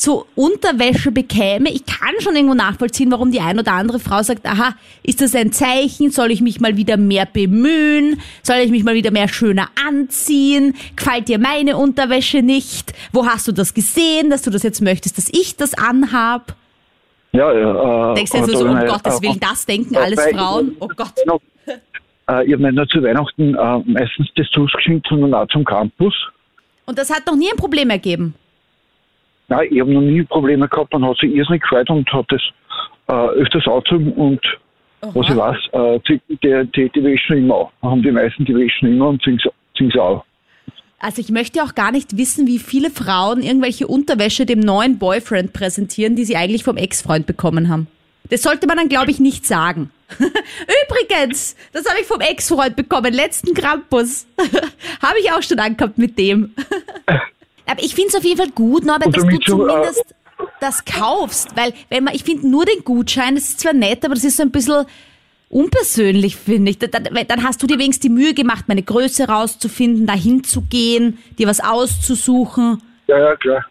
[0.01, 4.45] so Unterwäsche bekäme, ich kann schon irgendwo nachvollziehen, warum die ein oder andere Frau sagt,
[4.45, 6.09] aha, ist das ein Zeichen?
[6.12, 8.21] Soll ich mich mal wieder mehr bemühen?
[8.41, 10.73] Soll ich mich mal wieder mehr schöner anziehen?
[10.95, 12.93] Gefällt dir meine Unterwäsche nicht?
[13.12, 16.55] Wo hast du das gesehen, dass du das jetzt möchtest, dass ich das anhab?
[17.33, 18.12] Ja, ja.
[18.12, 20.19] Äh, Denkst du jetzt aber nur so, da um meine- Gottes Willen, das denken alles
[20.33, 20.77] Frauen?
[20.79, 21.13] Oh Gott.
[21.67, 26.13] Äh, ich habe nicht nur zu Weihnachten äh, meistens das zugeschenkt, sondern auch zum Campus.
[26.85, 28.33] Und das hat noch nie ein Problem ergeben.
[29.49, 32.41] Nein, ich habe noch nie Probleme gehabt, man hat sich irrsinnig gefreut und hat das
[33.07, 34.39] äh, öfters angezogen und
[35.01, 37.71] was ich weiß, äh, die, die, die, die wäschen immer.
[37.81, 39.39] Haben die meisten, die wäschen immer und ziehen
[39.77, 40.25] sie auch.
[40.99, 45.53] Also ich möchte auch gar nicht wissen, wie viele Frauen irgendwelche Unterwäsche dem neuen Boyfriend
[45.53, 47.88] präsentieren, die sie eigentlich vom Ex-Freund bekommen haben.
[48.29, 49.89] Das sollte man dann, glaube ich, nicht sagen.
[50.19, 54.27] Übrigens, das habe ich vom Ex-Freund bekommen, letzten Krampus.
[55.01, 56.53] habe ich auch schon angehabt mit dem.
[57.69, 60.15] Aber ich finde es auf jeden Fall gut, Norbert, Und dass du äh, zumindest
[60.60, 64.15] das kaufst, weil wenn man, ich finde nur den Gutschein, das ist zwar nett, aber
[64.15, 64.86] das ist so ein bisschen
[65.49, 66.79] unpersönlich, finde ich.
[66.79, 70.62] Dann, dann dann hast du dir wenigstens die Mühe gemacht, meine Größe rauszufinden, dahin zu
[70.62, 72.82] gehen, dir was auszusuchen.
[73.08, 73.65] Ja, ja, klar.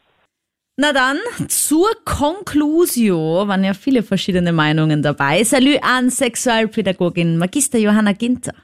[0.76, 5.42] Na dann, zur Conclusio waren ja viele verschiedene Meinungen dabei.
[5.42, 8.54] Salü an Sexualpädagogin Magister Johanna Ginter.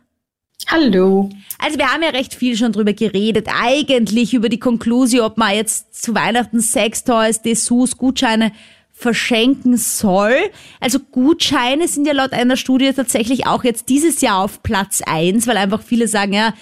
[0.69, 1.31] Hallo.
[1.59, 5.55] Also wir haben ja recht viel schon drüber geredet, eigentlich über die Conclusio, ob man
[5.55, 8.53] jetzt zu Weihnachten Sextoys, Dessous, Gutscheine
[8.93, 10.37] verschenken soll.
[10.81, 15.47] Also Gutscheine sind ja laut einer Studie tatsächlich auch jetzt dieses Jahr auf Platz eins,
[15.47, 16.55] weil einfach viele sagen, ja,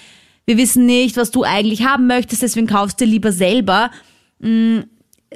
[0.45, 3.91] wir wissen nicht, was du eigentlich haben möchtest, deswegen kaufst du lieber selber.
[4.39, 4.79] Mm,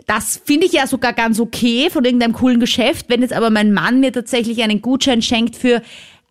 [0.05, 3.05] Das finde ich ja sogar ganz okay von irgendeinem coolen Geschäft.
[3.09, 5.81] Wenn jetzt aber mein Mann mir tatsächlich einen Gutschein schenkt für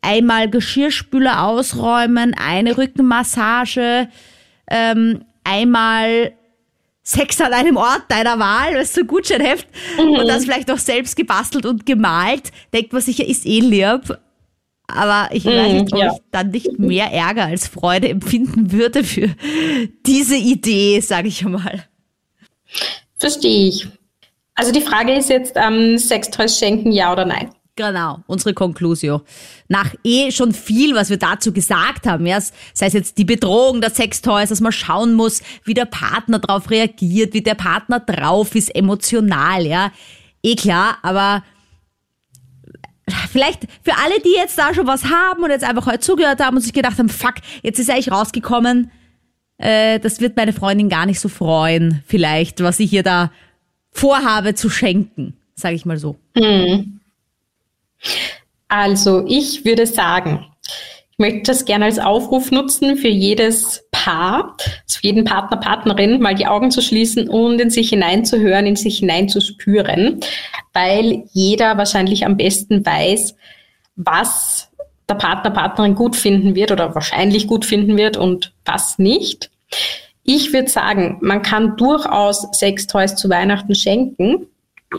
[0.07, 4.09] einmal Geschirrspüler ausräumen, eine Rückenmassage,
[4.71, 6.33] ähm, einmal
[7.03, 11.64] Sex an einem Ort deiner Wahl, weißt du, Gutscheinheft und das vielleicht auch selbst gebastelt
[11.64, 14.19] und gemalt, denkt man sich ja, ist eh lieb.
[14.88, 16.12] Aber ich weiß Mhm, nicht, ob ja.
[16.12, 19.31] ich dann nicht mehr Ärger als Freude empfinden würde für
[20.07, 21.85] diese Idee, sage ich mal.
[23.19, 23.88] Verstehe ich.
[24.55, 27.51] Also die Frage ist jetzt, ähm, Sextoys schenken, ja oder nein?
[27.77, 29.21] Genau, unsere Conclusio.
[29.69, 33.83] Nach eh schon viel, was wir dazu gesagt haben, ja, sei es jetzt die Bedrohung
[33.83, 38.55] der Sextoys, dass man schauen muss, wie der Partner drauf reagiert, wie der Partner drauf
[38.55, 39.93] ist, emotional, ja.
[40.43, 41.45] Eh klar, aber
[43.31, 46.57] vielleicht für alle, die jetzt da schon was haben und jetzt einfach heute zugehört haben
[46.57, 48.91] und sich gedacht haben, fuck, jetzt ist eigentlich rausgekommen,
[49.59, 53.31] äh, das wird meine Freundin gar nicht so freuen, vielleicht, was ich ihr da
[53.93, 56.17] vorhabe zu schenken, sage ich mal so.
[56.39, 56.95] Hm.
[58.68, 60.46] Also ich würde sagen,
[61.11, 66.20] ich möchte das gerne als Aufruf nutzen für jedes Paar, also für jeden Partner, Partnerin,
[66.20, 70.20] mal die Augen zu schließen und in sich hineinzuhören, in sich hineinzuspüren,
[70.72, 73.35] weil jeder wahrscheinlich am besten weiß,
[73.96, 74.68] was
[75.09, 79.50] der Partner, Partnerin gut finden wird oder wahrscheinlich gut finden wird und was nicht.
[80.22, 84.48] Ich würde sagen, man kann durchaus Sextoys zu Weihnachten schenken.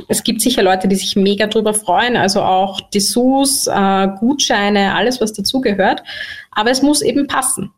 [0.09, 5.21] Es gibt sicher Leute, die sich mega drüber freuen, also auch Dessous, äh, Gutscheine, alles,
[5.21, 6.03] was dazugehört.
[6.51, 7.71] Aber es muss eben passen.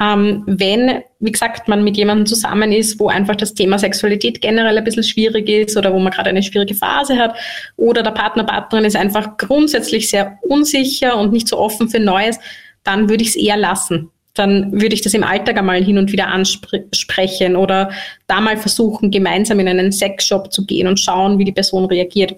[0.00, 4.76] Ähm, wenn, wie gesagt, man mit jemandem zusammen ist, wo einfach das Thema Sexualität generell
[4.76, 7.36] ein bisschen schwierig ist oder wo man gerade eine schwierige Phase hat
[7.76, 12.40] oder der Partner, Partnerin ist einfach grundsätzlich sehr unsicher und nicht so offen für Neues,
[12.82, 14.10] dann würde ich es eher lassen.
[14.34, 17.90] Dann würde ich das im Alltag einmal hin und wieder ansprechen oder
[18.26, 22.36] da mal versuchen, gemeinsam in einen Sexshop zu gehen und schauen, wie die Person reagiert.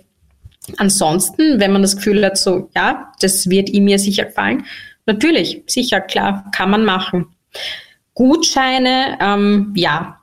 [0.77, 4.65] Ansonsten, wenn man das Gefühl hat, so, ja, das wird ihm mir sicher gefallen,
[5.07, 7.29] natürlich, sicher, klar, kann man machen.
[8.15, 10.19] Gutscheine, ähm, ja,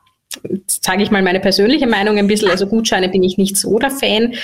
[0.66, 2.50] sage ich mal meine persönliche Meinung ein bisschen.
[2.50, 4.34] Also Gutscheine bin ich nicht so der Fan.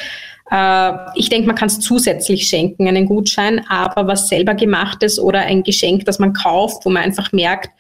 [0.51, 5.41] Äh, ich denke, man kann es zusätzlich schenken, einen Gutschein, aber was selber gemachtes oder
[5.41, 7.71] ein Geschenk, das man kauft, wo man einfach merkt,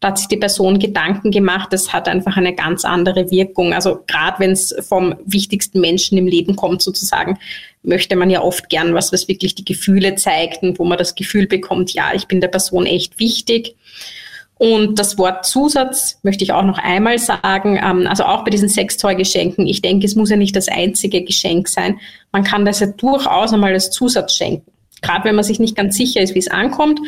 [0.00, 3.74] da hat sich die Person Gedanken gemacht, das hat einfach eine ganz andere Wirkung.
[3.74, 7.38] Also gerade wenn es vom wichtigsten Menschen im Leben kommt, sozusagen,
[7.82, 11.14] möchte man ja oft gern was, was wirklich die Gefühle zeigt und wo man das
[11.14, 13.76] Gefühl bekommt, ja, ich bin der Person echt wichtig.
[14.60, 18.68] Und das Wort Zusatz möchte ich auch noch einmal sagen, ähm, also auch bei diesen
[18.68, 21.98] Sextoy-Geschenken, ich denke, es muss ja nicht das einzige Geschenk sein.
[22.30, 24.70] Man kann das ja durchaus einmal als Zusatz schenken.
[25.00, 27.00] Gerade wenn man sich nicht ganz sicher ist, wie es ankommt,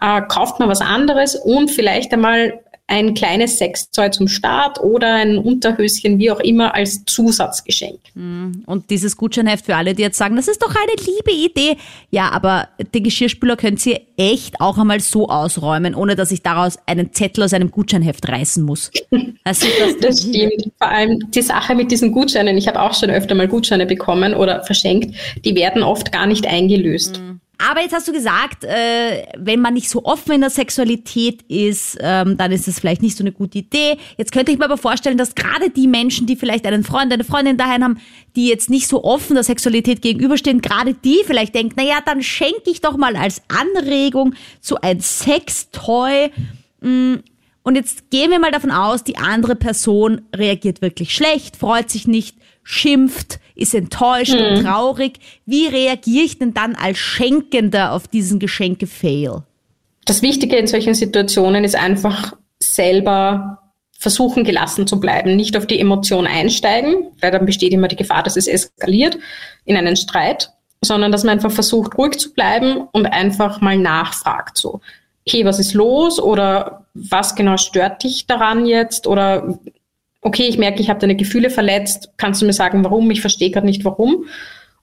[0.00, 5.38] äh, kauft man was anderes und vielleicht einmal ein kleines Sexzeug zum Start oder ein
[5.38, 7.98] Unterhöschen, wie auch immer, als Zusatzgeschenk.
[8.14, 8.64] Hm.
[8.66, 11.78] Und dieses Gutscheinheft für alle, die jetzt sagen, das ist doch eine liebe Idee.
[12.10, 16.78] Ja, aber den Geschirrspüler könnt ihr echt auch einmal so ausräumen, ohne dass ich daraus
[16.86, 18.90] einen Zettel aus einem Gutscheinheft reißen muss.
[19.44, 20.70] Also, das, das stimmt.
[20.78, 24.34] Vor allem die Sache mit diesen Gutscheinen, ich habe auch schon öfter mal Gutscheine bekommen
[24.34, 27.18] oder verschenkt, die werden oft gar nicht eingelöst.
[27.18, 27.40] Mhm.
[27.58, 31.96] Aber jetzt hast du gesagt, äh, wenn man nicht so offen in der Sexualität ist,
[32.00, 33.98] ähm, dann ist das vielleicht nicht so eine gute Idee.
[34.16, 37.22] Jetzt könnte ich mir aber vorstellen, dass gerade die Menschen, die vielleicht einen Freund, eine
[37.22, 38.00] Freundin daheim haben,
[38.34, 42.68] die jetzt nicht so offen der Sexualität gegenüberstehen, gerade die vielleicht denken, naja, dann schenke
[42.68, 46.30] ich doch mal als Anregung so ein Sextoy.
[46.80, 47.16] Mm,
[47.62, 52.08] und jetzt gehen wir mal davon aus, die andere Person reagiert wirklich schlecht, freut sich
[52.08, 54.56] nicht, schimpft, ist enttäuscht mhm.
[54.56, 55.18] und traurig.
[55.46, 59.42] Wie reagiere ich denn dann als Schenkender auf diesen Geschenke-Fail?
[60.04, 63.58] Das Wichtige in solchen Situationen ist einfach selber
[63.98, 68.24] versuchen, gelassen zu bleiben, nicht auf die Emotion einsteigen, weil dann besteht immer die Gefahr,
[68.24, 69.16] dass es eskaliert
[69.64, 74.58] in einen Streit, sondern dass man einfach versucht, ruhig zu bleiben und einfach mal nachfragt,
[74.58, 74.80] so,
[75.28, 79.56] hey, was ist los oder was genau stört dich daran jetzt oder
[80.22, 83.10] okay, ich merke, ich habe deine Gefühle verletzt, kannst du mir sagen, warum?
[83.10, 84.26] Ich verstehe gerade nicht, warum.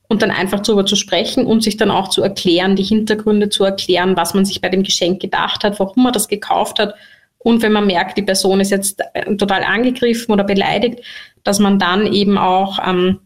[0.08, 3.64] Und dann einfach darüber zu sprechen und sich dann auch zu erklären, die Hintergründe zu
[3.64, 6.94] erklären, was man sich bei dem Geschenk gedacht hat, warum man das gekauft hat.
[7.38, 11.02] Und wenn man merkt, die Person ist jetzt äh, total angegriffen oder beleidigt,
[11.44, 13.20] dass man dann eben auch ähm,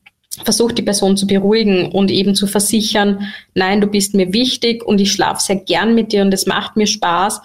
[0.44, 5.02] versucht, die Person zu beruhigen und eben zu versichern, nein, du bist mir wichtig und
[5.02, 7.42] ich schlafe sehr gern mit dir und es macht mir Spaß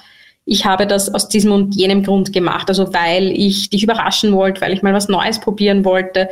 [0.49, 2.69] ich habe das aus diesem und jenem Grund gemacht.
[2.71, 6.31] Also weil ich dich überraschen wollte, weil ich mal was Neues probieren wollte.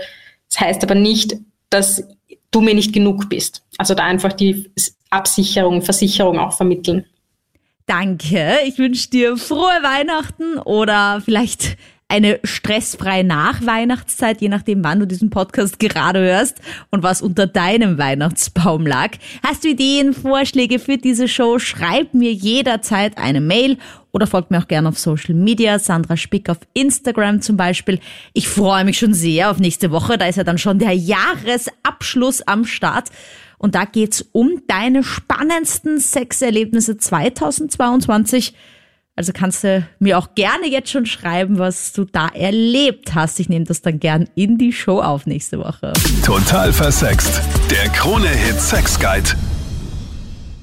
[0.49, 1.37] Das heißt aber nicht,
[1.69, 2.03] dass
[2.51, 3.63] du mir nicht genug bist.
[3.77, 4.71] Also da einfach die
[5.11, 7.05] Absicherung, Versicherung auch vermitteln.
[7.85, 8.57] Danke.
[8.67, 11.77] Ich wünsche dir frohe Weihnachten oder vielleicht
[12.09, 17.99] eine stressfreie Nachweihnachtszeit, je nachdem, wann du diesen Podcast gerade hörst und was unter deinem
[17.99, 19.11] Weihnachtsbaum lag.
[19.45, 21.59] Hast du Ideen, Vorschläge für diese Show?
[21.59, 23.79] Schreib mir jederzeit eine Mail
[24.13, 27.99] oder folgt mir auch gerne auf Social Media, Sandra Spick auf Instagram zum Beispiel.
[28.33, 32.43] Ich freue mich schon sehr auf nächste Woche, da ist ja dann schon der Jahresabschluss
[32.43, 33.11] am Start.
[33.59, 38.55] Und da geht's um deine spannendsten Sexerlebnisse 2022.
[39.19, 43.41] Also kannst du mir auch gerne jetzt schon schreiben, was du da erlebt hast.
[43.41, 45.95] Ich nehme das dann gern in die Show auf nächste Woche.
[46.23, 47.41] Total versext.
[47.71, 49.31] Der Krone-Hit Sex Guide.